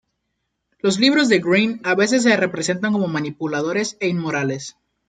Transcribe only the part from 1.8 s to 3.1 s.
a veces se representan como